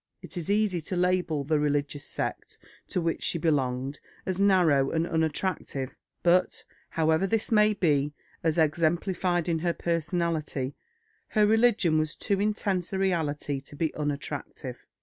It 0.23 0.35
is 0.35 0.49
easy 0.49 0.81
to 0.81 0.95
label 0.95 1.43
the 1.43 1.59
religious 1.59 2.03
sect 2.03 2.57
to 2.87 2.99
which 2.99 3.21
she 3.21 3.37
belonged 3.37 3.99
as 4.25 4.39
narrow 4.39 4.89
and 4.89 5.05
unattractive; 5.05 5.95
but 6.23 6.63
however 6.89 7.27
this 7.27 7.51
may 7.51 7.73
be, 7.75 8.15
as 8.43 8.57
exemplified 8.57 9.47
in 9.47 9.59
her 9.59 9.73
personally, 9.73 10.73
her 11.27 11.45
religion 11.45 11.99
was 11.99 12.15
too 12.15 12.39
intense 12.39 12.91
a 12.93 12.97
reality 12.97 13.61
to 13.61 13.75
be 13.75 13.93
unattractive. 13.93 14.87